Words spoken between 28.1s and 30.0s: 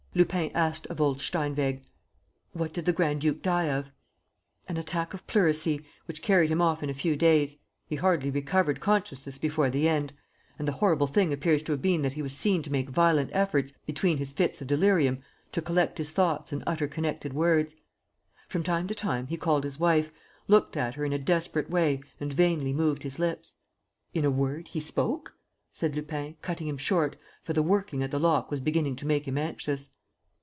the lock was beginning to make him anxious.